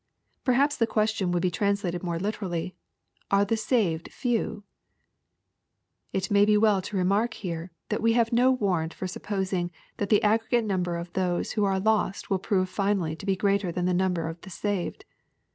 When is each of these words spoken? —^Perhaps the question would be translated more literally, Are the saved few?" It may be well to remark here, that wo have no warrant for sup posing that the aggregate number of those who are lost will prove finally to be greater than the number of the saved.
—^Perhaps 0.47 0.79
the 0.79 0.87
question 0.87 1.31
would 1.31 1.43
be 1.43 1.51
translated 1.51 2.01
more 2.01 2.17
literally, 2.17 2.75
Are 3.29 3.45
the 3.45 3.55
saved 3.55 4.11
few?" 4.11 4.63
It 6.11 6.31
may 6.31 6.43
be 6.43 6.57
well 6.57 6.81
to 6.81 6.97
remark 6.97 7.35
here, 7.35 7.69
that 7.89 8.01
wo 8.01 8.09
have 8.13 8.33
no 8.33 8.51
warrant 8.51 8.95
for 8.95 9.05
sup 9.05 9.21
posing 9.21 9.69
that 9.97 10.09
the 10.09 10.23
aggregate 10.23 10.65
number 10.65 10.95
of 10.97 11.13
those 11.13 11.51
who 11.51 11.65
are 11.65 11.79
lost 11.79 12.31
will 12.31 12.39
prove 12.39 12.67
finally 12.67 13.15
to 13.15 13.27
be 13.27 13.35
greater 13.35 13.71
than 13.71 13.85
the 13.85 13.93
number 13.93 14.27
of 14.27 14.41
the 14.41 14.49
saved. 14.49 15.05